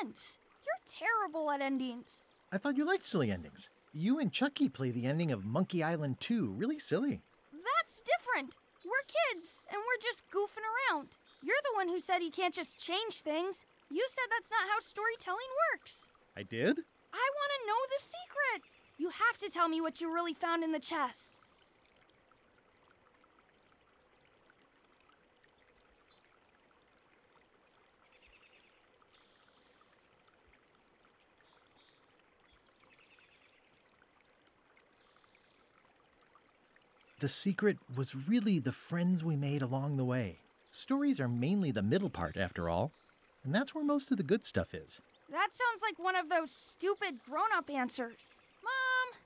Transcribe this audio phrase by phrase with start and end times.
[0.00, 0.38] sense.
[0.64, 2.24] You're terrible at endings.
[2.52, 3.68] I thought you liked silly endings.
[3.92, 7.22] You and Chucky play the ending of Monkey Island 2 really silly.
[7.52, 8.56] That's different.
[8.84, 11.16] We're kids, and we're just goofing around.
[11.42, 13.64] You're the one who said you can't just change things.
[13.90, 16.08] You said that's not how storytelling works.
[16.36, 16.78] I did?
[17.12, 18.80] I want to know the secret.
[18.98, 21.39] You have to tell me what you really found in the chest.
[37.20, 40.38] The secret was really the friends we made along the way.
[40.70, 42.92] Stories are mainly the middle part, after all,
[43.44, 45.02] and that's where most of the good stuff is.
[45.30, 48.40] That sounds like one of those stupid grown up answers.
[48.64, 49.20] Mom,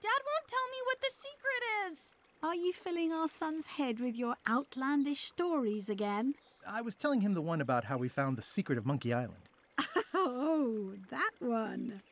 [0.00, 2.14] Dad won't tell me what the secret is.
[2.40, 6.34] Are you filling our son's head with your outlandish stories again?
[6.64, 9.42] I was telling him the one about how we found the secret of Monkey Island.
[10.14, 12.02] Oh, that one.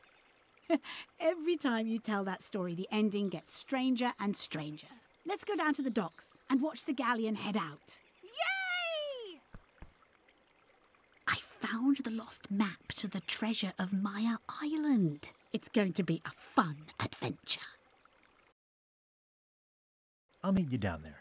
[1.20, 4.88] Every time you tell that story, the ending gets stranger and stranger.
[5.28, 8.00] Let's go down to the docks and watch the galleon head out.
[8.22, 9.40] Yay!
[11.28, 15.32] I found the lost map to the treasure of Maya Island.
[15.52, 17.60] It's going to be a fun adventure.
[20.42, 21.18] I'll meet you down there.